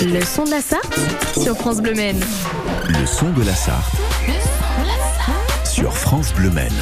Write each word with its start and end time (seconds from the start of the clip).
Le 0.00 0.24
son 0.24 0.44
de 0.44 0.50
la 0.50 0.60
Sarthe 0.60 0.96
sur 1.42 1.56
France 1.56 1.80
Bleu 1.80 1.92
Maine. 1.92 2.20
Le 2.88 3.04
son 3.04 3.30
de 3.30 3.42
la 3.42 3.54
Sarthe 3.54 3.96
sur 5.64 5.92
France 5.92 6.32
Bleu 6.34 6.50
Maine. 6.50 6.72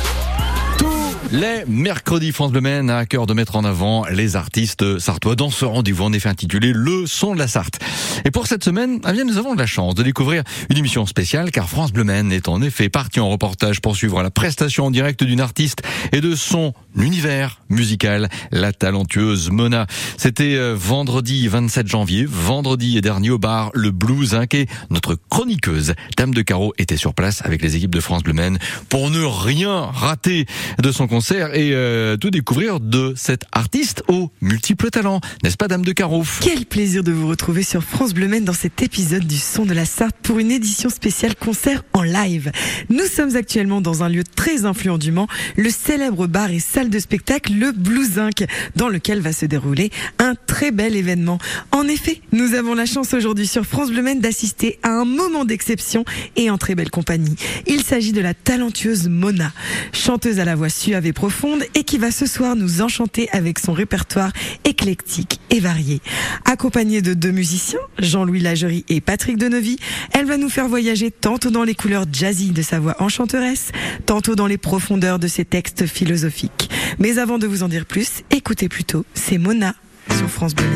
Les 1.32 1.64
mercredis 1.66 2.30
France 2.30 2.52
Bleu 2.52 2.60
Maine 2.60 2.88
a 2.88 2.98
à 2.98 3.06
cœur 3.06 3.26
de 3.26 3.34
mettre 3.34 3.56
en 3.56 3.64
avant 3.64 4.06
les 4.06 4.36
artistes 4.36 5.00
sartois 5.00 5.34
dans 5.34 5.50
ce 5.50 5.64
rendez-vous 5.64 6.04
en 6.04 6.12
effet 6.12 6.28
intitulé 6.28 6.72
Le 6.72 7.04
son 7.06 7.34
de 7.34 7.40
la 7.40 7.48
Sarthe. 7.48 7.80
Et 8.24 8.30
pour 8.30 8.46
cette 8.46 8.62
semaine, 8.62 9.00
eh 9.08 9.12
bien, 9.12 9.24
nous 9.24 9.36
avons 9.36 9.54
de 9.54 9.58
la 9.58 9.66
chance 9.66 9.96
de 9.96 10.04
découvrir 10.04 10.44
une 10.70 10.78
émission 10.78 11.04
spéciale 11.04 11.50
car 11.50 11.68
France 11.68 11.92
Bleu 11.92 12.04
Maine 12.04 12.30
est 12.30 12.48
en 12.48 12.62
effet 12.62 12.88
parti 12.88 13.18
en 13.18 13.28
reportage 13.28 13.80
pour 13.80 13.96
suivre 13.96 14.22
la 14.22 14.30
prestation 14.30 14.86
en 14.86 14.90
direct 14.92 15.24
d'une 15.24 15.40
artiste 15.40 15.82
et 16.12 16.20
de 16.20 16.36
son 16.36 16.72
univers 16.96 17.60
musical, 17.70 18.28
la 18.52 18.72
talentueuse 18.72 19.50
Mona. 19.50 19.86
C'était 20.16 20.54
euh, 20.54 20.74
vendredi 20.78 21.48
27 21.48 21.88
janvier, 21.88 22.24
vendredi 22.24 23.00
dernier 23.00 23.30
au 23.30 23.38
bar 23.38 23.70
Le 23.74 23.90
Blues 23.90 24.34
Inc. 24.34 24.54
Et 24.54 24.66
notre 24.90 25.18
chroniqueuse, 25.28 25.94
Dame 26.16 26.32
de 26.32 26.42
Carreau, 26.42 26.72
était 26.78 26.96
sur 26.96 27.14
place 27.14 27.44
avec 27.44 27.62
les 27.62 27.74
équipes 27.74 27.94
de 27.94 28.00
France 28.00 28.22
Bleu 28.22 28.32
Maine 28.32 28.58
pour 28.88 29.10
ne 29.10 29.24
rien 29.24 29.80
rater 29.80 30.46
de 30.80 30.92
son 30.92 31.08
concert 31.08 31.15
et 31.18 31.72
euh, 31.72 32.18
tout 32.18 32.30
découvrir 32.30 32.78
de 32.78 33.14
cet 33.16 33.44
artiste 33.50 34.02
aux 34.08 34.30
multiples 34.42 34.90
talents. 34.90 35.20
N'est-ce 35.42 35.56
pas, 35.56 35.66
Dame 35.66 35.84
de 35.84 35.92
Carreau 35.92 36.22
Quel 36.42 36.66
plaisir 36.66 37.02
de 37.02 37.10
vous 37.10 37.26
retrouver 37.26 37.62
sur 37.62 37.82
France 37.82 38.12
Bleu 38.12 38.28
Maine 38.28 38.44
dans 38.44 38.52
cet 38.52 38.82
épisode 38.82 39.26
du 39.26 39.38
Son 39.38 39.64
de 39.64 39.72
la 39.72 39.86
Sarthe 39.86 40.16
pour 40.22 40.38
une 40.38 40.50
édition 40.50 40.90
spéciale 40.90 41.34
concert 41.34 41.84
en 41.94 42.02
live. 42.02 42.52
Nous 42.90 43.06
sommes 43.06 43.34
actuellement 43.34 43.80
dans 43.80 44.02
un 44.02 44.10
lieu 44.10 44.24
très 44.24 44.66
influent 44.66 44.98
du 44.98 45.10
Mans, 45.10 45.26
le 45.56 45.70
célèbre 45.70 46.26
bar 46.26 46.50
et 46.50 46.58
salle 46.58 46.90
de 46.90 46.98
spectacle 46.98 47.54
Le 47.54 47.72
Blues 47.72 48.18
Inc, 48.18 48.44
dans 48.74 48.90
lequel 48.90 49.20
va 49.20 49.32
se 49.32 49.46
dérouler 49.46 49.90
un 50.18 50.34
très 50.34 50.70
bel 50.70 50.96
événement. 50.96 51.38
En 51.72 51.88
effet, 51.88 52.20
nous 52.32 52.52
avons 52.52 52.74
la 52.74 52.84
chance 52.84 53.14
aujourd'hui 53.14 53.46
sur 53.46 53.64
France 53.64 53.90
Bleu 53.90 54.02
Maine 54.02 54.20
d'assister 54.20 54.78
à 54.82 54.90
un 54.90 55.06
moment 55.06 55.46
d'exception 55.46 56.04
et 56.36 56.50
en 56.50 56.58
très 56.58 56.74
belle 56.74 56.90
compagnie. 56.90 57.36
Il 57.66 57.82
s'agit 57.82 58.12
de 58.12 58.20
la 58.20 58.34
talentueuse 58.34 59.08
Mona, 59.08 59.52
chanteuse 59.94 60.40
à 60.40 60.44
la 60.44 60.54
voix 60.54 60.68
suave 60.68 61.05
profonde 61.12 61.62
et 61.74 61.84
qui 61.84 61.98
va 61.98 62.10
ce 62.10 62.26
soir 62.26 62.56
nous 62.56 62.82
enchanter 62.82 63.28
avec 63.32 63.58
son 63.58 63.72
répertoire 63.72 64.32
éclectique 64.64 65.40
et 65.50 65.60
varié. 65.60 66.00
Accompagnée 66.44 67.02
de 67.02 67.14
deux 67.14 67.30
musiciens, 67.30 67.80
Jean-Louis 67.98 68.40
Lagerie 68.40 68.84
et 68.88 69.00
Patrick 69.00 69.38
Denevy, 69.38 69.78
elle 70.12 70.26
va 70.26 70.36
nous 70.36 70.48
faire 70.48 70.68
voyager 70.68 71.10
tantôt 71.10 71.50
dans 71.50 71.64
les 71.64 71.74
couleurs 71.74 72.06
jazzy 72.10 72.50
de 72.50 72.62
sa 72.62 72.78
voix 72.78 72.96
enchanteresse, 73.00 73.72
tantôt 74.06 74.34
dans 74.34 74.46
les 74.46 74.58
profondeurs 74.58 75.18
de 75.18 75.28
ses 75.28 75.44
textes 75.44 75.86
philosophiques. 75.86 76.70
Mais 76.98 77.18
avant 77.18 77.38
de 77.38 77.46
vous 77.46 77.62
en 77.62 77.68
dire 77.68 77.86
plus, 77.86 78.22
écoutez 78.30 78.68
plutôt, 78.68 79.04
c'est 79.14 79.38
Mona 79.38 79.74
sur 80.10 80.30
France 80.30 80.54
Bleu 80.54 80.66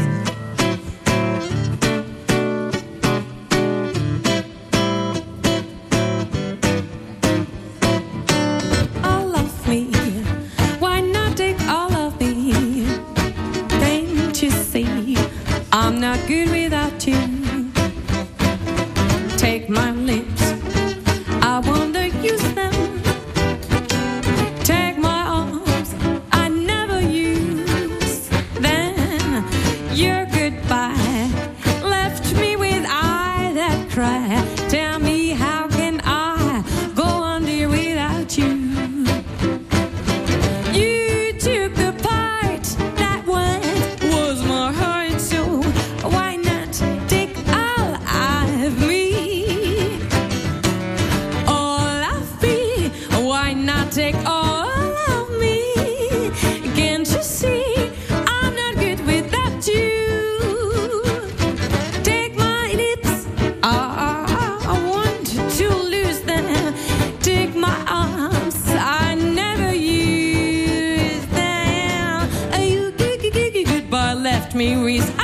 me 74.61 74.75
reason 74.75 75.20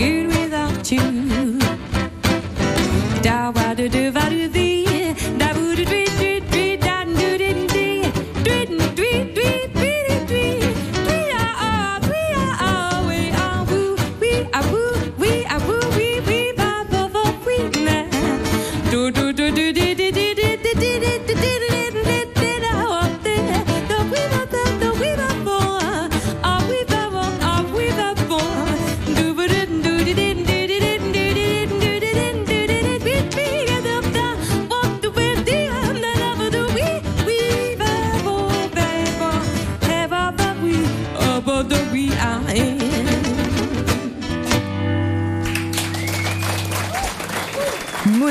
good 0.00 0.28
without 0.28 0.90
you. 0.90 1.59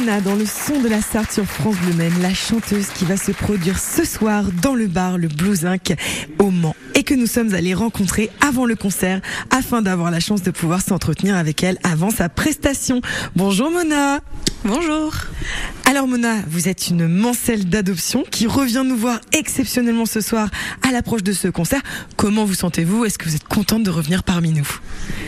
Dans 0.10 0.36
le 0.36 0.46
son 0.48 0.82
de 0.82 0.88
la 0.88 1.04
Sarthe 1.04 1.32
sur 1.32 1.46
France 1.46 1.76
Bleu 1.78 1.94
Maine, 1.94 2.20
la 2.20 2.34
chanteuse 2.34 2.88
qui 2.88 3.06
va 3.06 3.16
se 3.16 3.32
produire 3.32 3.78
ce 3.78 4.04
soir 4.04 4.44
dans 4.64 4.74
le 4.74 4.88
bar 4.88 5.20
Le 5.20 5.28
Blues 5.28 5.68
Inc. 5.68 5.94
au 6.40 6.50
Mans 6.50 6.76
et 6.96 7.04
que 7.04 7.14
nous 7.14 7.28
sommes 7.28 7.54
allés 7.54 7.76
rencontrer 7.76 8.32
avant 8.42 8.66
le 8.66 8.76
concert 8.76 9.22
afin 9.52 9.84
d'avoir 9.84 10.10
la 10.10 10.20
chance 10.20 10.42
de 10.42 10.50
pouvoir 10.50 10.82
s'entretenir 10.82 11.36
avec 11.36 11.62
elle 11.62 11.78
avant 11.84 12.10
sa 12.10 12.28
prestation. 12.28 13.02
Bonjour 13.36 13.70
Mona 13.70 14.22
Bonjour. 14.66 15.14
Alors 15.86 16.08
Mona, 16.08 16.38
vous 16.48 16.68
êtes 16.68 16.90
une 16.90 17.08
mancelle 17.08 17.70
d'adoption 17.70 18.24
qui 18.32 18.48
revient 18.48 18.84
nous 18.84 18.98
voir 18.98 19.20
exceptionnellement 19.32 20.08
ce 20.08 20.22
soir 20.22 20.50
à 20.82 20.92
l'approche 20.92 21.24
de 21.24 21.34
ce 21.34 21.50
concert. 21.50 21.82
Comment 22.16 22.46
vous 22.46 22.56
sentez-vous? 22.56 23.06
Est-ce 23.06 23.20
que 23.20 23.30
vous 23.30 23.36
êtes 23.36 23.48
contente 23.48 23.84
de 23.84 23.92
revenir 23.92 24.24
parmi 24.24 24.54
nous? 24.54 24.68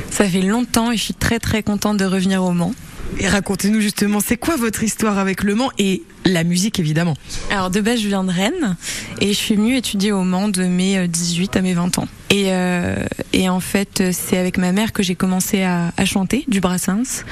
Ça 0.10 0.26
fait 0.26 0.42
longtemps 0.42 0.92
et 0.92 0.98
je 0.98 1.04
suis 1.04 1.14
très 1.14 1.38
très 1.38 1.62
contente 1.62 1.98
de 1.98 2.06
revenir 2.06 2.44
au 2.44 2.52
Mans. 2.52 2.74
Racontez-nous 3.24 3.82
justement, 3.82 4.20
c'est 4.20 4.38
quoi 4.38 4.56
votre 4.56 4.84
histoire 4.84 5.18
avec 5.18 5.44
Le 5.44 5.56
Mans 5.56 5.72
et 5.78 6.04
la 6.26 6.44
musique 6.44 6.80
évidemment 6.80 7.16
Alors 7.50 7.70
de 7.70 7.82
base 7.82 8.00
je 8.00 8.08
viens 8.08 8.24
de 8.24 8.32
Rennes 8.32 8.76
et 9.20 9.28
je 9.30 9.38
suis 9.38 9.56
venue 9.56 9.76
étudier 9.76 10.12
au 10.12 10.24
Mans 10.24 10.50
de 10.50 10.64
mes 10.64 11.08
18 11.08 11.56
à 11.56 11.62
mes 11.62 11.74
20 11.74 12.00
ans. 12.00 12.08
Et, 12.30 12.46
euh, 12.48 12.96
et 13.34 13.50
en 13.50 13.60
fait 13.60 14.12
c'est 14.12 14.38
avec 14.38 14.58
ma 14.58 14.72
mère 14.72 14.94
que 14.94 15.04
j'ai 15.04 15.16
commencé 15.16 15.64
à, 15.64 15.92
chanter 16.06 16.46
du 16.48 16.62
Brassens. 16.62 17.24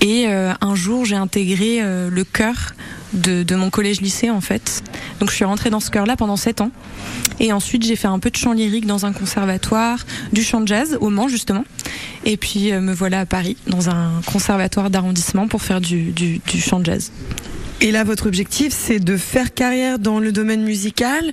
Et 0.00 0.26
euh, 0.28 0.52
un 0.60 0.74
jour 0.74 1.04
j'ai 1.04 1.16
intégré 1.16 1.82
euh, 1.82 2.08
le 2.10 2.24
chœur 2.24 2.74
de, 3.12 3.42
de 3.42 3.54
mon 3.54 3.70
collège-lycée 3.70 4.30
en 4.30 4.40
fait. 4.40 4.82
Donc 5.20 5.30
je 5.30 5.34
suis 5.34 5.44
rentrée 5.44 5.70
dans 5.70 5.80
ce 5.80 5.90
chœur-là 5.90 6.16
pendant 6.16 6.36
7 6.36 6.60
ans. 6.60 6.70
Et 7.40 7.52
ensuite 7.52 7.84
j'ai 7.84 7.96
fait 7.96 8.08
un 8.08 8.18
peu 8.18 8.30
de 8.30 8.36
chant 8.36 8.52
lyrique 8.52 8.86
dans 8.86 9.06
un 9.06 9.12
conservatoire, 9.12 10.04
du 10.32 10.42
chant 10.42 10.60
de 10.60 10.68
jazz 10.68 10.98
au 11.00 11.10
Mans 11.10 11.28
justement. 11.28 11.64
Et 12.24 12.36
puis 12.36 12.72
me 12.72 12.92
voilà 12.92 13.20
à 13.20 13.26
Paris 13.26 13.56
dans 13.66 13.88
un 13.88 14.20
conservatoire 14.26 14.90
d'arrondissement 14.90 15.48
pour 15.48 15.62
faire 15.62 15.80
du, 15.80 16.12
du, 16.12 16.40
du 16.46 16.60
chant 16.60 16.80
de 16.80 16.86
jazz. 16.86 17.12
Et 17.82 17.92
là, 17.92 18.04
votre 18.04 18.26
objectif, 18.26 18.72
c'est 18.72 19.00
de 19.00 19.18
faire 19.18 19.52
carrière 19.52 19.98
dans 19.98 20.18
le 20.18 20.32
domaine 20.32 20.62
musical 20.62 21.30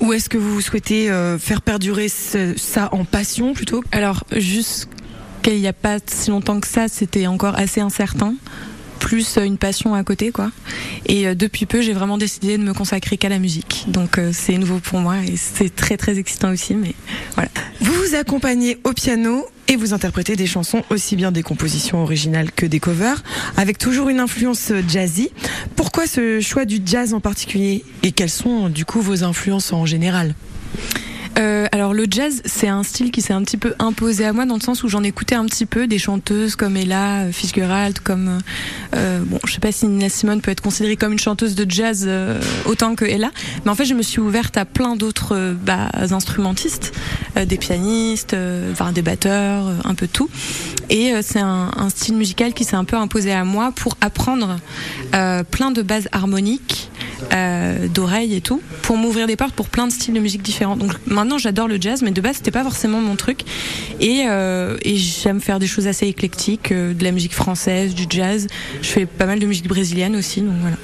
ou 0.00 0.14
est-ce 0.14 0.30
que 0.30 0.38
vous 0.38 0.60
souhaitez 0.62 1.10
euh, 1.10 1.38
faire 1.38 1.60
perdurer 1.60 2.08
ce, 2.08 2.54
ça 2.56 2.88
en 2.92 3.04
passion 3.04 3.52
plutôt? 3.52 3.84
Alors, 3.92 4.24
jusqu'il 4.34 5.60
n'y 5.60 5.68
a 5.68 5.74
pas 5.74 5.98
si 6.06 6.30
longtemps 6.30 6.60
que 6.60 6.66
ça, 6.66 6.88
c'était 6.88 7.26
encore 7.26 7.58
assez 7.58 7.82
incertain 7.82 8.34
plus 9.02 9.36
une 9.36 9.58
passion 9.58 9.94
à 9.94 10.04
côté 10.04 10.30
quoi. 10.30 10.52
Et 11.06 11.26
euh, 11.26 11.34
depuis 11.34 11.66
peu, 11.66 11.82
j'ai 11.82 11.92
vraiment 11.92 12.18
décidé 12.18 12.56
de 12.56 12.62
me 12.62 12.72
consacrer 12.72 13.16
qu'à 13.16 13.28
la 13.28 13.40
musique. 13.40 13.84
Donc 13.88 14.16
euh, 14.16 14.30
c'est 14.32 14.56
nouveau 14.56 14.78
pour 14.78 15.00
moi 15.00 15.16
et 15.26 15.36
c'est 15.36 15.74
très 15.74 15.96
très 15.96 16.18
excitant 16.18 16.52
aussi 16.52 16.74
mais 16.74 16.94
voilà. 17.34 17.50
Vous 17.80 17.92
vous 17.92 18.14
accompagnez 18.14 18.78
au 18.84 18.92
piano 18.92 19.44
et 19.66 19.74
vous 19.74 19.92
interprétez 19.92 20.36
des 20.36 20.46
chansons 20.46 20.84
aussi 20.88 21.16
bien 21.16 21.32
des 21.32 21.42
compositions 21.42 22.00
originales 22.00 22.52
que 22.52 22.64
des 22.64 22.78
covers 22.78 23.24
avec 23.56 23.76
toujours 23.76 24.08
une 24.08 24.20
influence 24.20 24.72
jazzy. 24.88 25.30
Pourquoi 25.74 26.06
ce 26.06 26.40
choix 26.40 26.64
du 26.64 26.80
jazz 26.86 27.12
en 27.12 27.20
particulier? 27.20 27.84
Et 28.04 28.12
quelles 28.12 28.30
sont 28.30 28.68
du 28.68 28.84
coup 28.84 29.00
vos 29.00 29.24
influences 29.24 29.72
en 29.72 29.84
général? 29.84 30.36
Euh, 31.38 31.66
alors 31.72 31.94
le 31.94 32.06
jazz, 32.10 32.42
c'est 32.44 32.68
un 32.68 32.82
style 32.82 33.10
qui 33.10 33.22
s'est 33.22 33.32
un 33.32 33.42
petit 33.42 33.56
peu 33.56 33.74
imposé 33.78 34.24
à 34.24 34.32
moi 34.32 34.44
dans 34.44 34.56
le 34.56 34.60
sens 34.60 34.82
où 34.82 34.88
j'en 34.88 35.02
écoutais 35.02 35.34
un 35.34 35.46
petit 35.46 35.66
peu 35.66 35.86
des 35.86 35.98
chanteuses 35.98 36.56
comme 36.56 36.76
Ella 36.76 37.32
Fitzgerald, 37.32 38.00
comme 38.00 38.40
euh, 38.94 39.20
bon, 39.24 39.38
je 39.46 39.52
sais 39.52 39.60
pas 39.60 39.72
si 39.72 39.86
Nina 39.86 40.08
Simone 40.08 40.40
peut 40.40 40.50
être 40.50 40.60
considérée 40.60 40.96
comme 40.96 41.12
une 41.12 41.18
chanteuse 41.18 41.54
de 41.54 41.68
jazz 41.68 42.04
euh, 42.06 42.40
autant 42.66 42.94
que 42.94 43.04
Ella, 43.04 43.30
mais 43.64 43.70
en 43.70 43.74
fait 43.74 43.84
je 43.84 43.94
me 43.94 44.02
suis 44.02 44.20
ouverte 44.20 44.56
à 44.56 44.64
plein 44.64 44.96
d'autres 44.96 45.34
euh, 45.34 45.54
bah, 45.54 45.90
instrumentistes, 46.10 46.92
euh, 47.36 47.46
des 47.46 47.56
pianistes, 47.56 48.36
enfin 48.72 48.92
des 48.92 49.02
batteurs, 49.02 49.64
un 49.84 49.94
peu 49.94 50.06
tout. 50.06 50.28
Et 50.90 51.14
c'est 51.22 51.40
un, 51.40 51.70
style 51.88 52.16
musical 52.16 52.52
qui 52.52 52.64
s'est 52.64 52.76
un 52.76 52.84
peu 52.84 52.96
imposé 52.96 53.32
à 53.32 53.44
moi 53.44 53.72
pour 53.74 53.96
apprendre 54.00 54.58
plein 55.50 55.70
de 55.70 55.82
bases 55.82 56.08
harmoniques 56.12 56.90
euh, 57.32 57.88
d'oreilles 57.88 58.34
et 58.34 58.40
tout, 58.40 58.60
pour 58.82 58.96
m'ouvrir 58.96 59.26
des 59.26 59.36
portes 59.36 59.54
pour 59.54 59.68
plein 59.68 59.86
de 59.86 59.92
styles 59.92 60.14
de 60.14 60.20
musique 60.20 60.42
différents. 60.42 60.76
Donc 60.76 60.92
maintenant 61.06 61.38
j'adore 61.38 61.68
le 61.68 61.80
jazz, 61.80 62.02
mais 62.02 62.10
de 62.10 62.20
base 62.20 62.36
c'était 62.36 62.50
pas 62.50 62.62
forcément 62.62 63.00
mon 63.00 63.16
truc. 63.16 63.40
Et, 64.00 64.24
euh, 64.28 64.76
et 64.82 64.96
j'aime 64.96 65.40
faire 65.40 65.58
des 65.58 65.66
choses 65.66 65.86
assez 65.86 66.06
éclectiques, 66.06 66.72
euh, 66.72 66.94
de 66.94 67.04
la 67.04 67.12
musique 67.12 67.34
française, 67.34 67.94
du 67.94 68.04
jazz. 68.08 68.46
Je 68.80 68.88
fais 68.88 69.06
pas 69.06 69.26
mal 69.26 69.38
de 69.38 69.46
musique 69.46 69.68
brésilienne 69.68 70.16
aussi, 70.16 70.40
donc 70.40 70.54
voilà. 70.60 70.76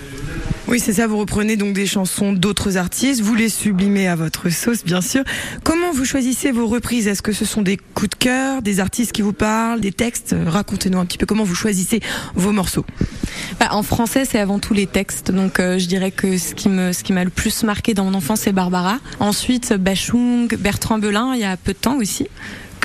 Oui, 0.69 0.81
c'est 0.81 0.93
ça, 0.93 1.07
vous 1.07 1.17
reprenez 1.17 1.57
donc 1.57 1.73
des 1.73 1.87
chansons 1.87 2.35
d'autres 2.35 2.77
artistes, 2.77 3.23
vous 3.23 3.35
les 3.35 3.49
sublimez 3.49 4.07
à 4.07 4.17
votre 4.17 4.51
sauce, 4.51 4.85
bien 4.85 5.01
sûr. 5.01 5.25
Comment 5.65 5.93
vous 5.93 6.05
choisissez 6.05 6.53
vos 6.53 6.67
reprises? 6.67 7.09
Est-ce 7.09 7.23
que 7.23 7.33
ce 7.33 7.47
sont 7.47 7.63
des 7.63 7.79
coups 7.79 8.11
de 8.11 8.15
cœur, 8.17 8.61
des 8.61 8.79
artistes 8.79 9.13
qui 9.13 9.23
vous 9.23 9.33
parlent, 9.33 9.81
des 9.81 9.93
textes? 9.93 10.37
Racontez-nous 10.47 10.99
un 10.99 11.07
petit 11.07 11.17
peu 11.17 11.25
comment 11.25 11.45
vous 11.45 11.55
choisissez 11.55 12.01
vos 12.35 12.53
morceaux. 12.53 12.85
Bah, 13.59 13.69
en 13.71 13.83
français, 13.83 14.27
c'est 14.27 14.39
avant 14.39 14.59
tout 14.59 14.75
les 14.75 14.87
textes. 14.87 15.31
Donc, 15.31 15.59
euh, 15.59 15.79
je 15.79 15.87
dirais 15.87 16.11
que 16.11 16.37
ce 16.37 16.55
qui 16.55 16.69
me, 16.69 16.93
ce 16.93 17.03
qui 17.03 17.15
m'a 17.15 17.25
le 17.25 17.31
plus 17.31 17.63
marqué 17.63 17.95
dans 17.95 18.05
mon 18.05 18.13
enfance, 18.13 18.41
c'est 18.41 18.53
Barbara. 18.53 18.99
Ensuite, 19.21 19.73
Bachung, 19.73 20.55
Bertrand 20.59 20.99
Belin, 20.99 21.33
il 21.35 21.41
y 21.41 21.45
a 21.45 21.57
peu 21.57 21.73
de 21.73 21.79
temps 21.79 21.97
aussi 21.97 22.27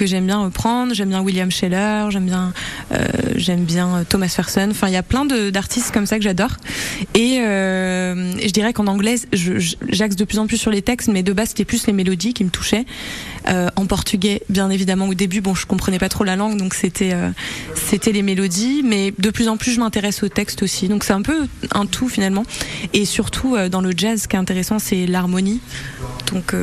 j'aime 0.05 0.25
bien 0.25 0.43
reprendre. 0.43 0.93
J'aime 0.93 1.09
bien 1.09 1.21
William 1.21 1.51
Scheller, 1.51 2.07
j'aime 2.09 2.25
bien, 2.25 2.53
euh, 2.91 3.57
bien 3.57 4.03
Thomas 4.07 4.27
Ferson. 4.27 4.67
Enfin, 4.71 4.87
il 4.87 4.93
y 4.93 4.97
a 4.97 5.03
plein 5.03 5.25
d'artistes 5.25 5.91
comme 5.91 6.05
ça 6.05 6.17
que 6.17 6.23
j'adore. 6.23 6.51
Et 7.13 7.39
euh, 7.39 8.33
je 8.39 8.51
dirais 8.51 8.73
qu'en 8.73 8.87
anglais, 8.87 9.15
j'axe 9.31 10.15
de 10.15 10.25
plus 10.25 10.39
en 10.39 10.47
plus 10.47 10.57
sur 10.57 10.71
les 10.71 10.81
textes, 10.81 11.09
mais 11.09 11.23
de 11.23 11.33
base, 11.33 11.49
c'était 11.49 11.65
plus 11.65 11.87
les 11.87 11.93
mélodies 11.93 12.33
qui 12.33 12.43
me 12.43 12.49
touchaient. 12.49 12.85
Euh, 13.49 13.67
en 13.75 13.85
portugais, 13.85 14.41
bien 14.49 14.69
évidemment, 14.69 15.07
au 15.07 15.13
début, 15.13 15.41
bon, 15.41 15.53
je 15.53 15.65
comprenais 15.65 15.99
pas 15.99 16.09
trop 16.09 16.23
la 16.23 16.35
langue, 16.35 16.57
donc 16.57 16.73
c'était 16.73 17.13
euh, 17.13 17.29
c'était 17.75 18.11
les 18.11 18.21
mélodies, 18.21 18.81
mais 18.83 19.13
de 19.17 19.29
plus 19.29 19.49
en 19.49 19.57
plus, 19.57 19.71
je 19.73 19.79
m'intéresse 19.79 20.23
aux 20.23 20.29
textes 20.29 20.63
aussi. 20.63 20.87
Donc 20.87 21.03
c'est 21.03 21.13
un 21.13 21.21
peu 21.21 21.47
un 21.71 21.85
tout 21.85 22.07
finalement. 22.07 22.45
Et 22.93 23.05
surtout, 23.05 23.55
euh, 23.55 23.69
dans 23.69 23.81
le 23.81 23.91
jazz, 23.95 24.23
ce 24.23 24.27
qui 24.27 24.35
est 24.35 24.39
intéressant, 24.39 24.79
c'est 24.79 25.05
l'harmonie. 25.05 25.59
Donc 26.33 26.55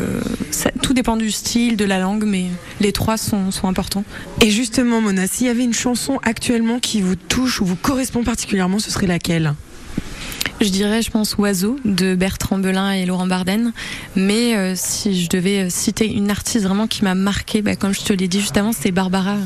ça, 0.50 0.70
tout 0.82 0.94
dépend 0.94 1.17
du 1.17 1.31
style, 1.31 1.76
de 1.76 1.84
la 1.84 2.00
langue, 2.00 2.25
mais 2.26 2.46
les 2.81 2.93
trois 2.93 3.17
sont, 3.17 3.50
sont 3.50 3.69
importants. 3.69 4.05
Et 4.40 4.50
justement, 4.50 5.00
Mona, 5.00 5.26
s'il 5.26 5.46
y 5.46 5.50
avait 5.50 5.64
une 5.64 5.75
chanson 5.75 6.19
actuellement 6.22 6.81
qui 6.81 7.00
vous 7.00 7.17
touche 7.17 7.60
ou 7.60 7.65
vous 7.65 7.77
correspond 7.77 8.24
particulièrement, 8.24 8.81
ce 8.81 8.91
serait 8.91 9.06
laquelle? 9.06 9.55
Je 10.60 10.69
dirais, 10.69 11.00
je 11.00 11.10
pense, 11.10 11.39
Oiseau 11.39 11.79
de 11.86 12.15
Bertrand 12.15 12.58
Belin 12.58 12.93
et 12.93 13.06
Laurent 13.06 13.27
Barden. 13.27 13.72
Mais 14.15 14.55
euh, 14.56 14.74
si 14.77 15.22
je 15.22 15.29
devais 15.31 15.70
citer 15.70 16.06
une 16.06 16.31
artiste 16.31 16.65
vraiment 16.65 16.86
qui 16.86 17.03
m'a 17.03 17.15
marqué, 17.15 17.62
bah, 17.62 17.77
comme 17.77 17.94
je 17.94 18.03
te 18.03 18.12
l'ai 18.12 18.29
dit 18.29 18.41
juste 18.41 18.58
avant, 18.58 18.72
c'est 18.72 18.91
Barbara. 18.91 19.36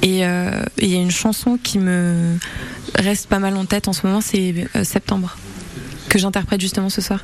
Et 0.00 0.20
il 0.20 0.24
euh, 0.24 0.62
y 0.80 0.94
a 0.94 1.00
une 1.00 1.10
chanson 1.10 1.58
qui 1.62 1.78
me 1.78 2.38
reste 2.94 3.26
pas 3.26 3.40
mal 3.40 3.56
en 3.56 3.66
tête 3.66 3.88
en 3.88 3.92
ce 3.92 4.06
moment, 4.06 4.22
c'est 4.22 4.66
euh, 4.74 4.84
Septembre, 4.84 5.36
que 6.08 6.18
j'interprète 6.18 6.62
justement 6.62 6.88
ce 6.88 7.02
soir. 7.02 7.20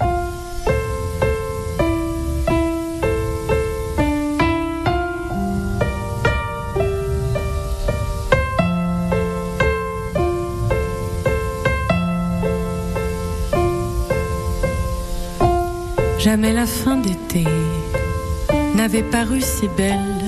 Jamais 16.25 16.55
la 16.55 16.65
fin 16.65 16.97
d'été 16.97 17.45
n'avait 18.75 19.03
paru 19.03 19.43
si 19.43 19.69
belle. 19.77 20.25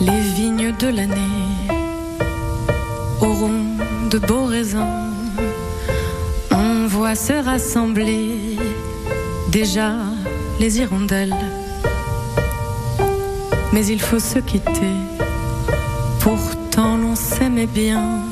Les 0.00 0.20
vignes 0.36 0.72
de 0.78 0.86
l'année 0.86 1.66
auront 3.20 3.64
de 4.08 4.18
beaux 4.20 4.44
raisins. 4.44 5.10
On 6.52 6.86
voit 6.86 7.16
se 7.16 7.32
rassembler 7.32 8.56
déjà 9.50 9.94
les 10.60 10.78
hirondelles. 10.78 11.34
Mais 13.72 13.84
il 13.86 14.00
faut 14.00 14.20
se 14.20 14.38
quitter, 14.38 14.94
pourtant 16.20 16.96
l'on 16.98 17.16
s'aimait 17.16 17.66
bien. 17.66 18.23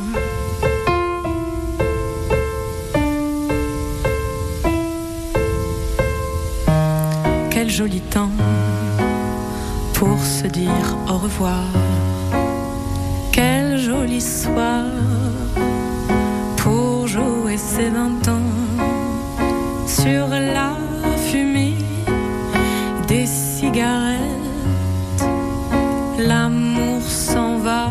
Joli 7.73 8.00
temps 8.00 8.31
pour 9.95 10.19
se 10.23 10.47
dire 10.47 10.88
au 11.09 11.17
revoir. 11.17 11.64
Quel 13.33 13.79
joli 13.79 14.21
soir 14.21 14.85
pour 16.59 17.07
jouer 17.07 17.57
ses 17.57 17.88
vingt 17.88 18.29
ans 18.29 18.52
sur 19.87 20.26
la 20.29 20.73
fumée 21.17 21.79
des 23.09 23.25
cigarettes. 23.25 24.21
L'amour 26.19 27.00
s'en 27.00 27.57
va, 27.57 27.88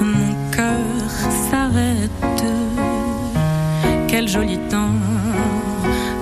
mon 0.00 0.32
cœur 0.52 1.10
s'arrête. 1.50 2.44
Quel 4.06 4.28
joli 4.28 4.58
temps 4.70 5.00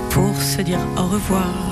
pour 0.08 0.34
se 0.40 0.62
dire 0.62 0.80
au 0.96 1.04
revoir. 1.08 1.71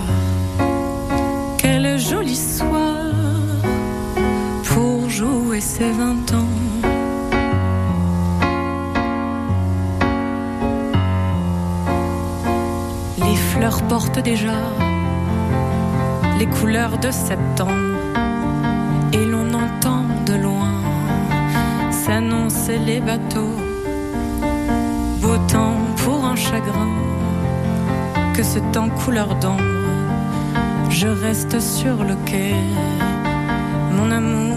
et 5.61 5.63
ses 5.63 5.93
vingt 5.93 6.29
ans. 6.41 6.55
Les 13.19 13.37
fleurs 13.51 13.83
portent 13.93 14.23
déjà 14.33 14.61
les 16.39 16.47
couleurs 16.47 16.97
de 17.07 17.11
septembre 17.11 17.99
et 19.13 19.25
l'on 19.33 19.49
entend 19.67 20.05
de 20.25 20.35
loin 20.47 20.77
s'annoncer 21.91 22.79
les 22.79 23.01
bateaux. 23.01 23.57
Beau 25.21 25.37
temps 25.55 25.81
pour 26.03 26.25
un 26.25 26.37
chagrin, 26.37 26.95
que 28.35 28.43
ce 28.43 28.61
temps 28.75 28.91
couleur 29.05 29.31
d'ombre. 29.43 29.77
Je 30.89 31.09
reste 31.25 31.61
sur 31.61 31.97
le 32.09 32.17
quai, 32.29 32.55
mon 33.97 34.11
amour 34.11 34.50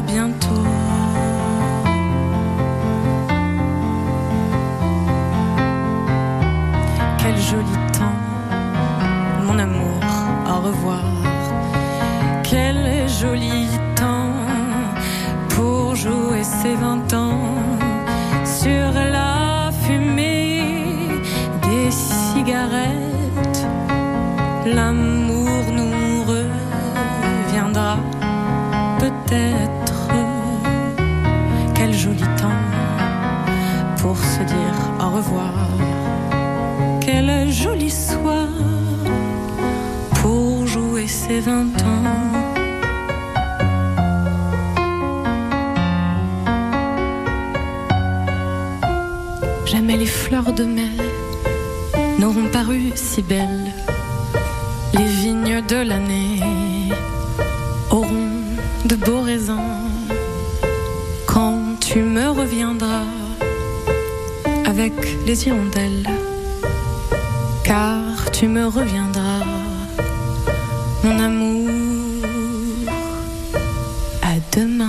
bientôt. 0.00 0.64
Quel 7.18 7.36
joli 7.38 7.76
temps, 7.92 8.18
mon 9.46 9.58
amour, 9.58 10.00
au 10.48 10.60
revoir. 10.66 11.04
Quel 12.42 13.08
joli 13.08 13.66
temps 13.96 14.32
pour 15.48 15.94
jouer 15.94 16.44
ses 16.44 16.74
vingt 16.74 17.12
ans 17.14 17.25
ses 41.36 41.42
vingt 41.42 41.76
ans. 41.84 42.02
Jamais 49.66 49.96
les 49.96 50.06
fleurs 50.06 50.52
de 50.52 50.64
mai 50.64 50.96
n'auront 52.18 52.48
paru 52.52 52.92
si 52.94 53.22
belles. 53.22 53.70
Les 54.94 55.08
vignes 55.22 55.62
de 55.72 55.76
l'année 55.88 56.40
auront 57.90 58.32
de 58.86 58.96
beaux 58.96 59.20
raisins. 59.20 59.72
Quand 61.26 61.60
tu 61.80 61.98
me 62.00 62.28
reviendras 62.30 63.06
avec 64.64 64.94
les 65.26 65.46
hirondelles, 65.46 66.08
car 67.64 68.30
tu 68.32 68.48
me 68.48 68.66
reviendras, 68.66 69.35
mon 71.06 71.18
amour. 71.20 71.68
À 74.22 74.56
demain. 74.56 74.86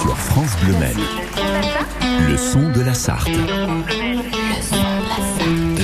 Sur 0.00 0.16
France 0.16 0.56
Bleu 0.62 0.72
Maine. 0.80 0.96
Le 2.28 2.36
son 2.36 2.70
de 2.70 2.80
la 2.80 2.94
Sarthe. 2.94 3.30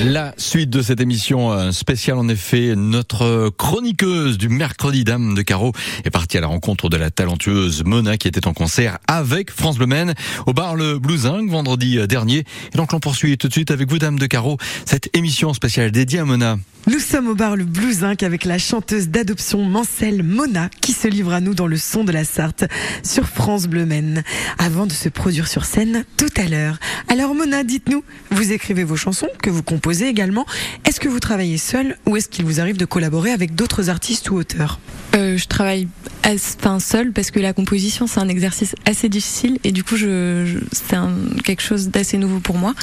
La 0.05 0.33
suite 0.35 0.71
de 0.71 0.81
cette 0.81 0.99
émission 0.99 1.51
euh, 1.51 1.71
spéciale, 1.71 2.17
en 2.17 2.27
effet, 2.27 2.73
notre 2.75 3.51
chroniqueuse 3.55 4.39
du 4.39 4.49
mercredi 4.49 5.03
Dame 5.03 5.35
de 5.35 5.43
Carreau 5.43 5.73
est 6.03 6.09
partie 6.09 6.39
à 6.39 6.41
la 6.41 6.47
rencontre 6.47 6.89
de 6.89 6.97
la 6.97 7.11
talentueuse 7.11 7.83
Mona 7.85 8.17
qui 8.17 8.27
était 8.27 8.47
en 8.47 8.53
concert 8.53 8.97
avec 9.07 9.51
France 9.51 9.77
Bleu 9.77 9.85
Maine 9.85 10.15
au 10.47 10.53
bar 10.53 10.75
Le 10.75 10.97
Blouzinc 10.97 11.47
vendredi 11.47 11.99
euh, 11.99 12.07
dernier. 12.07 12.45
Et 12.73 12.77
donc 12.77 12.93
l'on 12.93 12.99
poursuit 12.99 13.37
tout 13.37 13.47
de 13.47 13.53
suite 13.53 13.69
avec 13.69 13.91
vous 13.91 13.99
Dame 13.99 14.17
de 14.17 14.25
Carreau 14.25 14.57
cette 14.85 15.15
émission 15.15 15.53
spéciale 15.53 15.91
dédiée 15.91 16.19
à 16.19 16.25
Mona. 16.25 16.57
Nous 16.87 16.99
sommes 16.99 17.27
au 17.27 17.35
bar 17.35 17.55
Le 17.55 17.65
Blouzinc 17.65 18.23
avec 18.23 18.43
la 18.43 18.57
chanteuse 18.57 19.09
d'adoption 19.09 19.63
Mancel 19.63 20.23
Mona 20.23 20.69
qui 20.81 20.93
se 20.93 21.07
livre 21.07 21.31
à 21.31 21.41
nous 21.41 21.53
dans 21.53 21.67
le 21.67 21.77
son 21.77 22.03
de 22.03 22.11
la 22.11 22.23
Sarthe 22.23 22.65
sur 23.03 23.27
France 23.27 23.67
Bleu 23.67 23.85
Maine 23.85 24.23
avant 24.57 24.87
de 24.87 24.93
se 24.93 25.09
produire 25.09 25.47
sur 25.47 25.65
scène 25.65 26.05
tout 26.17 26.33
à 26.37 26.47
l'heure. 26.47 26.79
Alors 27.07 27.35
Mona, 27.35 27.63
dites-nous, 27.63 28.03
vous 28.31 28.51
écrivez 28.51 28.83
vos 28.83 28.95
chansons 28.95 29.27
que 29.43 29.51
vous 29.51 29.61
composez 29.61 29.90
également. 29.99 30.45
Est-ce 30.85 30.99
que 30.99 31.07
vous 31.07 31.19
travaillez 31.19 31.57
seul 31.57 31.97
ou 32.05 32.15
est-ce 32.17 32.29
qu'il 32.29 32.45
vous 32.45 32.59
arrive 32.59 32.77
de 32.77 32.85
collaborer 32.85 33.31
avec 33.31 33.55
d'autres 33.55 33.89
artistes 33.89 34.29
ou 34.29 34.35
auteurs? 34.35 34.79
Euh, 35.15 35.37
je 35.37 35.47
travaille 35.47 35.87
enfin 36.25 36.79
seule 36.79 37.11
parce 37.11 37.31
que 37.31 37.39
la 37.39 37.53
composition 37.53 38.07
c'est 38.07 38.19
un 38.19 38.29
exercice 38.29 38.75
assez 38.85 39.09
difficile 39.09 39.59
et 39.63 39.71
du 39.71 39.83
coup 39.83 39.97
c'est 39.97 40.97
quelque 41.43 41.61
chose 41.61 41.89
d'assez 41.89 42.17
nouveau 42.17 42.39
pour 42.39 42.57
moi. 42.57 42.73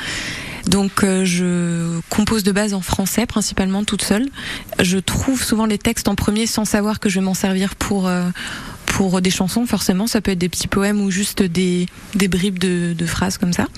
Donc 0.66 1.02
euh, 1.02 1.24
je 1.24 2.00
compose 2.10 2.42
de 2.42 2.52
base 2.52 2.74
en 2.74 2.82
français 2.82 3.24
principalement 3.26 3.84
toute 3.84 4.02
seule. 4.02 4.28
Je 4.80 4.98
trouve 4.98 5.42
souvent 5.42 5.64
les 5.64 5.78
textes 5.78 6.08
en 6.08 6.14
premier 6.14 6.46
sans 6.46 6.64
savoir 6.64 7.00
que 7.00 7.08
je 7.08 7.20
vais 7.20 7.24
m'en 7.24 7.34
servir 7.34 7.74
pour 7.76 8.06
euh, 8.08 8.28
pour 8.84 9.22
des 9.22 9.30
chansons 9.30 9.64
forcément. 9.64 10.06
Ça 10.06 10.20
peut 10.20 10.32
être 10.32 10.38
des 10.38 10.50
petits 10.50 10.68
poèmes 10.68 11.00
ou 11.00 11.10
juste 11.10 11.42
des 11.42 11.86
des 12.14 12.28
bribes 12.28 12.58
de 12.58 13.06
phrases 13.06 13.38
comme 13.38 13.52
ça. 13.52 13.68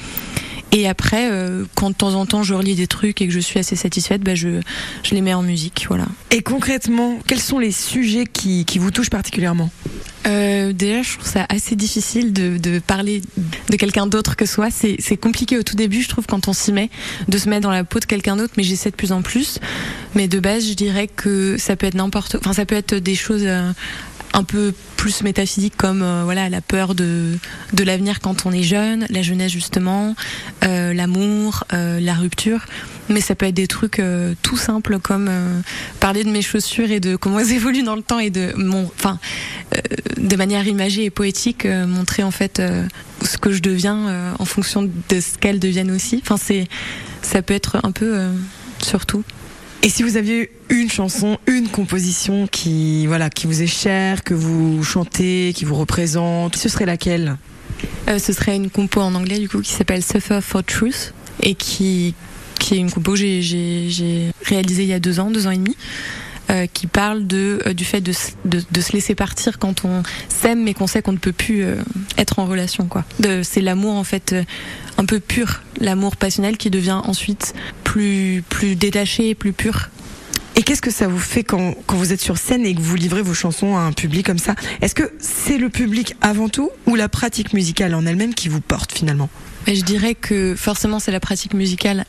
Et 0.73 0.89
après, 0.89 1.31
euh, 1.31 1.65
quand 1.75 1.91
de 1.91 1.95
temps 1.95 2.15
en 2.15 2.27
temps 2.27 2.43
je 2.43 2.55
relis 2.55 2.77
des 2.77 2.87
trucs 2.87 3.21
et 3.23 3.27
que 3.27 3.33
je 3.33 3.41
suis 3.41 3.59
assez 3.59 3.77
satisfaite, 3.77 4.23
bah 4.23 4.35
je, 4.35 4.61
je 5.03 5.15
les 5.15 5.21
mets 5.21 5.35
en 5.35 5.43
musique, 5.43 5.87
voilà. 5.89 6.07
Et 6.31 6.43
concrètement, 6.43 7.19
quels 7.27 7.41
sont 7.41 7.59
les 7.59 7.73
sujets 7.73 8.25
qui, 8.27 8.65
qui 8.65 8.79
vous 8.79 8.91
touchent 8.91 9.11
particulièrement? 9.11 9.71
Euh, 10.27 10.73
déjà, 10.73 11.03
je 11.03 11.17
trouve 11.17 11.27
ça 11.27 11.47
assez 11.49 11.77
difficile 11.77 12.33
de, 12.33 12.59
de 12.59 12.79
parler 12.79 13.23
de 13.71 13.77
quelqu'un 13.77 14.07
d'autre 14.07 14.37
que 14.37 14.47
soi. 14.47 14.69
C'est 14.71 15.17
compliqué 15.17 15.59
au 15.59 15.63
tout 15.63 15.77
début, 15.77 16.03
je 16.03 16.09
trouve, 16.09 16.27
quand 16.27 16.47
on 16.47 16.53
s'y 16.53 16.73
met, 16.73 16.91
de 17.29 17.39
se 17.39 17.49
mettre 17.49 17.63
dans 17.63 17.71
la 17.71 17.85
peau 17.85 18.01
de 18.01 18.05
quelqu'un 18.05 18.37
d'autre, 18.37 18.53
mais 18.57 18.63
j'essaie 18.63 18.91
de 18.91 18.97
plus 18.97 19.13
en 19.13 19.23
plus. 19.23 19.59
Mais 20.15 20.29
de 20.29 20.39
base, 20.39 20.69
je 20.69 20.75
dirais 20.75 21.09
que 21.09 21.57
ça 21.59 21.75
peut 21.75 21.87
être 21.87 21.95
n'importe, 21.95 22.37
enfin, 22.37 22.53
ça 22.53 22.67
peut 22.67 22.75
être 22.75 22.95
des 22.95 23.15
choses 23.15 23.43
euh, 23.45 23.73
un 24.33 24.45
peu 24.45 24.73
plus 24.97 25.23
métaphysiques 25.23 25.77
comme 25.77 26.03
euh, 26.03 26.23
voilà 26.25 26.49
la 26.49 26.61
peur 26.61 26.95
de 26.95 27.39
de 27.73 27.85
l'avenir 27.85 28.21
quand 28.21 28.47
on 28.47 28.53
est 28.53 28.63
jeune, 28.63 29.07
la 29.09 29.23
jeunesse 29.23 29.51
justement, 29.51 30.15
euh, 30.65 30.93
l'amour, 30.93 31.65
euh, 31.73 32.01
la 32.01 32.15
rupture. 32.15 32.67
Mais 33.09 33.21
ça 33.21 33.35
peut 33.35 33.47
être 33.47 33.55
des 33.55 33.67
trucs 33.67 34.01
tout 34.43 34.57
simples 34.57 35.01
comme 35.01 35.29
parler 35.99 36.23
de 36.23 36.31
mes 36.31 36.43
chaussures 36.43 36.93
et 36.93 37.01
de 37.01 37.17
comment 37.17 37.41
elles 37.41 37.53
évoluent 37.53 37.83
dans 37.83 37.97
le 37.97 38.03
temps 38.03 38.21
et 38.21 38.31
de 38.31 38.53
mon, 38.55 38.85
enfin, 38.85 39.19
de 40.17 40.37
manière 40.37 40.69
imagée 40.69 41.07
et 41.07 41.11
poétique, 41.11 41.65
montrer 41.67 42.23
en 42.23 42.31
fait 42.31 42.63
ce 43.23 43.37
que 43.37 43.51
je 43.51 43.63
deviens 43.63 44.33
en 44.39 44.45
fonction 44.45 44.83
de 44.83 45.21
ce 45.21 45.39
qu'elles 45.39 45.59
deviennent 45.59 45.91
aussi. 45.91 46.21
Enfin, 46.23 46.37
c'est, 46.37 46.69
ça 47.21 47.43
peut 47.43 47.55
être 47.55 47.81
un 47.83 47.91
peu 47.91 48.29
surtout. 48.81 49.25
Et 49.83 49.89
si 49.89 50.03
vous 50.03 50.19
aviez 50.19 50.51
une 50.69 50.91
chanson, 50.91 51.39
une 51.47 51.69
composition 51.69 52.47
qui, 52.47 53.07
voilà, 53.07 53.31
qui 53.31 53.47
vous 53.47 53.63
est 53.63 53.67
chère, 53.67 54.23
que 54.23 54.35
vous 54.35 54.83
chantez, 54.85 55.53
qui 55.55 55.65
vous 55.65 55.75
représente, 55.75 56.57
ce 56.57 56.69
serait 56.69 56.85
laquelle? 56.85 57.39
Euh, 58.09 58.19
ce 58.19 58.35
serait 58.35 58.57
une 58.57 58.69
compo 58.69 59.01
en 59.01 59.15
anglais 59.15 59.39
du 59.39 59.49
coup 59.49 59.63
qui 59.63 59.73
s'appelle 59.73 60.03
Suffer 60.03 60.41
for 60.43 60.63
Truth 60.63 61.15
et 61.43 61.55
qui 61.55 62.15
qui 62.59 62.75
est 62.75 62.79
une 62.79 62.91
compo 62.91 63.13
que 63.13 63.19
j'ai 63.19 64.33
réalisée 64.45 64.83
il 64.83 64.89
y 64.89 64.93
a 64.93 65.01
deux 65.01 65.19
ans, 65.19 65.31
deux 65.31 65.47
ans 65.47 65.51
et 65.51 65.57
demi. 65.57 65.75
Euh, 66.51 66.67
qui 66.67 66.87
parle 66.89 67.27
de 67.27 67.61
euh, 67.67 67.75
du 67.75 67.85
fait 67.85 68.01
de, 68.01 68.13
de, 68.45 68.61
de 68.69 68.81
se 68.81 68.93
laisser 68.93 69.15
partir 69.15 69.59
quand 69.61 69.85
on 69.85 70.03
s'aime 70.29 70.65
mais 70.65 70.75
qu'on 70.75 70.89
sait 70.89 71.01
qu'on 71.01 71.13
ne 71.13 71.19
peut 71.19 71.33
plus 71.33 71.63
euh, 71.63 71.77
être 72.19 72.41
en 72.41 72.47
relation 72.47 72.87
quoi. 72.87 73.05
C'est 73.43 73.61
l'amour 73.61 73.95
en 73.95 74.03
fait 74.03 74.35
un 74.99 75.05
peu 75.05 75.21
pur, 75.21 75.63
l'amour 75.79 76.17
passionnel 76.17 76.57
qui 76.57 76.71
devient 76.71 77.01
ensuite 77.05 77.55
plus 77.85 78.43
plus 78.49 78.75
détaché, 78.75 79.35
plus 79.35 79.53
pur. 79.53 79.91
Et 80.57 80.63
qu'est-ce 80.63 80.83
que 80.83 80.91
ça 80.91 81.07
vous 81.07 81.21
fait 81.21 81.45
quand, 81.45 81.75
quand 81.87 81.97
vous 81.97 82.13
êtes 82.13 82.21
sur 82.21 82.37
scène 82.37 82.67
et 82.67 82.75
que 82.75 82.81
vous 82.81 82.97
livrez 82.97 83.23
vos 83.23 83.35
chansons 83.35 83.77
à 83.77 83.81
un 83.83 83.93
public 83.93 84.27
comme 84.27 84.39
ça? 84.39 84.57
Est-ce 84.81 84.95
que 84.95 85.13
c'est 85.21 85.57
le 85.57 85.69
public 85.69 86.17
avant 86.21 86.49
tout 86.49 86.71
ou 86.87 86.97
la 86.97 87.09
pratique 87.09 87.53
musicale 87.53 87.95
en 87.95 88.05
elle-même 88.05 88.35
qui 88.35 88.49
vous 88.49 88.61
porte 88.61 88.93
finalement? 88.93 89.31
Mais 89.67 89.77
je 89.77 89.85
dirais 89.85 90.15
que 90.15 90.55
forcément 90.57 90.99
c'est 90.99 91.13
la 91.13 91.21
pratique 91.21 91.55
musicale 91.55 92.05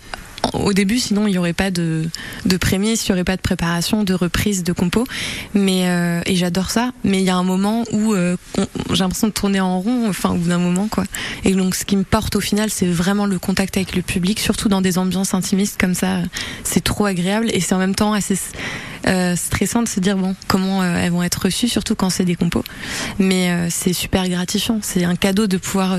au 0.53 0.73
début, 0.73 0.99
sinon 0.99 1.27
il 1.27 1.31
n'y 1.31 1.37
aurait 1.37 1.53
pas 1.53 1.71
de, 1.71 2.03
de 2.45 2.57
prémisse, 2.57 3.07
il 3.07 3.11
n'y 3.11 3.13
aurait 3.13 3.23
pas 3.23 3.35
de 3.35 3.41
préparation, 3.41 4.03
de 4.03 4.13
reprise, 4.13 4.63
de 4.63 4.73
compo. 4.73 5.05
Mais 5.53 5.87
euh, 5.87 6.21
et 6.25 6.35
j'adore 6.35 6.71
ça. 6.71 6.91
Mais 7.03 7.19
il 7.19 7.25
y 7.25 7.29
a 7.29 7.35
un 7.35 7.43
moment 7.43 7.83
où 7.91 8.13
euh, 8.13 8.35
j'ai 8.91 8.99
l'impression 8.99 9.27
de 9.27 9.33
tourner 9.33 9.59
en 9.59 9.79
rond, 9.79 10.09
enfin 10.09 10.31
au 10.31 10.35
bout 10.35 10.49
d'un 10.49 10.57
moment 10.57 10.87
quoi. 10.87 11.05
Et 11.43 11.53
donc 11.53 11.75
ce 11.75 11.85
qui 11.85 11.95
me 11.95 12.03
porte 12.03 12.35
au 12.35 12.39
final, 12.39 12.69
c'est 12.69 12.87
vraiment 12.87 13.25
le 13.25 13.39
contact 13.39 13.77
avec 13.77 13.95
le 13.95 14.01
public, 14.01 14.39
surtout 14.39 14.69
dans 14.69 14.81
des 14.81 14.97
ambiances 14.97 15.33
intimistes 15.33 15.79
comme 15.79 15.95
ça. 15.95 16.19
C'est 16.63 16.83
trop 16.83 17.05
agréable 17.05 17.49
et 17.53 17.59
c'est 17.59 17.75
en 17.75 17.79
même 17.79 17.95
temps 17.95 18.13
assez 18.13 18.37
euh, 19.07 19.35
stressant 19.35 19.83
de 19.83 19.87
se 19.87 19.99
dire 19.99 20.17
bon 20.17 20.35
comment 20.47 20.83
elles 20.83 21.11
vont 21.11 21.23
être 21.23 21.45
reçues, 21.45 21.67
surtout 21.67 21.95
quand 21.95 22.09
c'est 22.09 22.25
des 22.25 22.35
compos. 22.35 22.63
Mais 23.19 23.69
c'est 23.69 23.93
super 23.93 24.27
gratifiant. 24.27 24.79
C'est 24.81 25.03
un 25.03 25.15
cadeau 25.15 25.47
de 25.47 25.57
pouvoir 25.57 25.97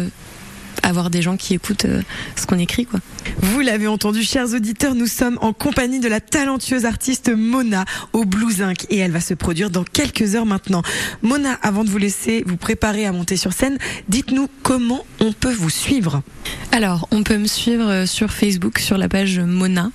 avoir 0.82 1.10
des 1.10 1.22
gens 1.22 1.36
qui 1.36 1.54
écoutent 1.54 1.84
euh, 1.84 2.02
ce 2.36 2.46
qu'on 2.46 2.58
écrit, 2.58 2.86
quoi. 2.86 3.00
Vous 3.40 3.60
l'avez 3.60 3.86
entendu, 3.86 4.22
chers 4.22 4.52
auditeurs, 4.52 4.94
nous 4.94 5.06
sommes 5.06 5.38
en 5.40 5.52
compagnie 5.52 6.00
de 6.00 6.08
la 6.08 6.20
talentueuse 6.20 6.84
artiste 6.84 7.30
Mona 7.34 7.84
au 8.12 8.24
Blues 8.24 8.62
Inc. 8.62 8.86
et 8.90 8.98
elle 8.98 9.12
va 9.12 9.20
se 9.20 9.34
produire 9.34 9.70
dans 9.70 9.84
quelques 9.84 10.34
heures 10.34 10.46
maintenant. 10.46 10.82
Mona, 11.22 11.58
avant 11.62 11.84
de 11.84 11.90
vous 11.90 11.98
laisser 11.98 12.42
vous 12.46 12.56
préparer 12.56 13.06
à 13.06 13.12
monter 13.12 13.36
sur 13.36 13.52
scène, 13.52 13.78
dites-nous 14.08 14.48
comment 14.62 15.04
on 15.20 15.32
peut 15.32 15.52
vous 15.52 15.70
suivre. 15.70 16.22
Alors, 16.72 17.08
on 17.10 17.22
peut 17.22 17.38
me 17.38 17.46
suivre 17.46 17.88
euh, 17.88 18.06
sur 18.06 18.32
Facebook, 18.32 18.78
sur 18.78 18.98
la 18.98 19.08
page 19.08 19.38
Mona. 19.38 19.90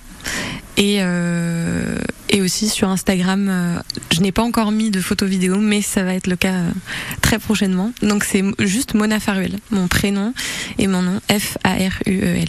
Et, 0.78 0.98
euh, 1.00 1.98
et 2.30 2.40
aussi 2.40 2.68
sur 2.68 2.88
Instagram, 2.88 3.48
euh, 3.50 3.74
je 4.12 4.20
n'ai 4.20 4.30
pas 4.30 4.42
encore 4.42 4.70
mis 4.70 4.90
de 4.90 5.00
photos 5.00 5.28
vidéo, 5.28 5.56
mais 5.58 5.82
ça 5.82 6.04
va 6.04 6.14
être 6.14 6.28
le 6.28 6.36
cas 6.36 6.54
euh, 6.54 6.70
très 7.20 7.40
prochainement. 7.40 7.92
Donc 8.00 8.22
c'est 8.22 8.44
juste 8.60 8.94
Mona 8.94 9.18
Faruel, 9.18 9.58
mon 9.72 9.88
prénom 9.88 10.32
et 10.78 10.86
mon 10.86 11.02
nom 11.02 11.20
F-A-R-U-E-L. 11.28 12.48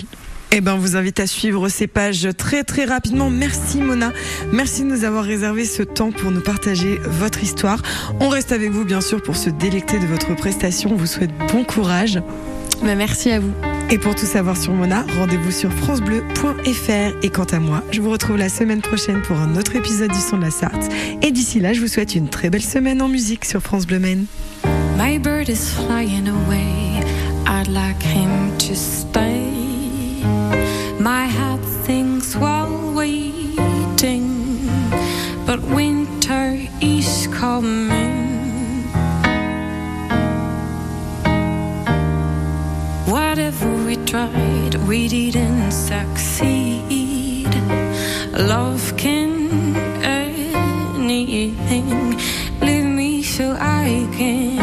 Eh 0.52 0.62
ben, 0.62 0.76
on 0.76 0.78
vous 0.78 0.96
invite 0.96 1.20
à 1.20 1.28
suivre 1.28 1.70
ces 1.70 1.88
pages 1.88 2.28
très 2.38 2.64
très 2.64 2.86
rapidement. 2.86 3.32
Merci 3.32 3.82
Mona. 3.82 4.14
Merci 4.52 4.82
de 4.82 4.88
nous 4.88 5.04
avoir 5.04 5.24
réservé 5.24 5.66
ce 5.66 5.82
temps 5.82 6.12
pour 6.12 6.30
nous 6.30 6.42
partager 6.42 7.00
votre 7.06 7.44
histoire. 7.44 7.82
On 8.20 8.30
reste 8.30 8.52
avec 8.52 8.72
vous 8.72 8.86
bien 8.86 9.02
sûr 9.02 9.22
pour 9.24 9.38
se 9.38 9.50
délecter 9.50 10.00
de 10.00 10.06
votre 10.06 10.36
prestation. 10.36 10.92
On 10.94 10.96
vous 10.96 11.08
souhaite 11.08 11.32
bon 11.52 11.64
courage. 11.64 12.22
Bah, 12.84 12.96
merci 12.96 13.32
à 13.32 13.40
vous. 13.40 13.54
Et 13.92 13.98
pour 13.98 14.14
tout 14.14 14.28
savoir 14.28 14.56
sur 14.56 14.72
Mona, 14.74 15.04
rendez-vous 15.18 15.50
sur 15.50 15.72
francebleu.fr. 15.74 17.24
Et 17.24 17.30
quant 17.30 17.46
à 17.46 17.60
moi, 17.60 17.84
je 17.92 18.02
vous 18.02 18.12
retrouve 18.12 18.38
la 18.38 18.50
semaine 18.50 18.82
prochaine 18.82 19.24
pour 19.24 19.38
un 19.38 19.56
autre 19.56 19.76
épisode 19.76 20.12
du 20.12 20.20
Son 20.20 20.38
de 20.38 20.44
la 20.44 20.52
Sarthe. 20.52 20.92
Et 21.24 21.32
d'ici 21.32 21.60
là, 21.60 21.74
je 21.74 21.82
vous 21.82 21.88
souhaite 21.88 22.14
une 22.14 22.30
très 22.30 22.52
belle 22.52 22.62
semaine 22.62 23.02
en 23.02 23.08
musique 23.08 23.46
sur 23.46 23.62
France 23.62 23.88
Bleu 23.88 23.98
Maine. 23.98 24.26
My 24.96 25.18
bird 25.18 25.50
is 25.50 25.74
flying 25.74 26.28
away. 26.28 27.04
I'd 27.48 27.68
like 27.68 28.04
him 28.04 28.56
to 28.60 28.76
stay. 28.76 29.50
My 31.00 31.28
heart 31.28 31.62
thinks 31.84 32.36
while 32.36 32.94
waiting, 32.94 34.70
but 35.48 35.60
winter 35.64 36.60
is 36.80 37.28
coming. 37.28 37.89
Tried, 44.28 44.76
we 44.88 45.08
didn't 45.08 45.72
succeed. 45.72 47.48
Love 48.34 48.94
can 48.98 49.76
anything. 50.96 52.18
Leave 52.62 52.86
me 52.86 53.24
so 53.24 53.56
I 53.60 54.08
can 54.18 54.59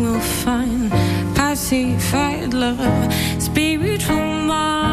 we'll 0.00 0.20
find 0.20 0.90
pacified 1.34 2.54
love, 2.54 3.12
spiritual 3.38 4.16
mind. 4.46 4.91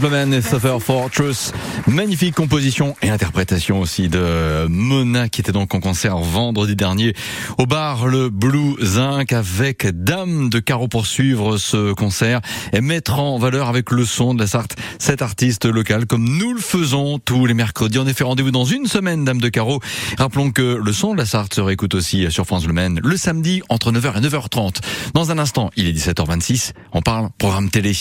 France 0.00 0.08
Bleu 0.08 0.18
Man 0.18 0.32
et 0.32 0.40
Suffer 0.40 0.78
for 0.80 1.10
Truth. 1.10 1.52
Magnifique 1.86 2.34
composition 2.34 2.96
et 3.02 3.10
interprétation 3.10 3.80
aussi 3.80 4.08
de 4.08 4.66
Mona 4.66 5.28
qui 5.28 5.42
était 5.42 5.52
donc 5.52 5.74
en 5.74 5.80
concert 5.80 6.16
vendredi 6.16 6.74
dernier 6.74 7.12
au 7.58 7.66
bar 7.66 8.06
Le 8.06 8.30
Blue 8.30 8.76
Zinc 8.80 9.32
avec 9.32 9.86
Dame 9.86 10.48
de 10.48 10.58
Carreau 10.58 10.88
pour 10.88 11.06
suivre 11.06 11.58
ce 11.58 11.92
concert 11.92 12.40
et 12.72 12.80
mettre 12.80 13.18
en 13.18 13.38
valeur 13.38 13.68
avec 13.68 13.90
le 13.90 14.06
son 14.06 14.32
de 14.32 14.40
la 14.40 14.46
Sarthe 14.46 14.76
cet 14.98 15.20
artiste 15.20 15.66
local 15.66 16.06
comme 16.06 16.24
nous 16.24 16.54
le 16.54 16.60
faisons 16.60 17.18
tous 17.18 17.44
les 17.44 17.54
mercredis. 17.54 17.98
On 17.98 18.06
est 18.06 18.14
fait 18.14 18.24
rendez-vous 18.24 18.52
dans 18.52 18.64
une 18.64 18.86
semaine 18.86 19.24
Dame 19.26 19.40
de 19.40 19.48
Carreau. 19.48 19.80
Rappelons 20.16 20.50
que 20.50 20.80
le 20.82 20.92
son 20.92 21.12
de 21.12 21.18
la 21.18 21.26
Sarthe 21.26 21.52
se 21.52 21.60
réécoute 21.60 21.94
aussi 21.94 22.30
sur 22.30 22.46
France 22.46 22.64
Bleu 22.64 22.72
Man 22.72 23.00
le 23.02 23.16
samedi 23.18 23.60
entre 23.68 23.92
9h 23.92 24.16
et 24.16 24.26
9h30. 24.26 24.76
Dans 25.12 25.30
un 25.30 25.38
instant, 25.38 25.70
il 25.76 25.86
est 25.86 25.92
17h26. 25.92 26.72
On 26.92 27.02
parle 27.02 27.28
programme 27.38 27.68
télé. 27.68 27.94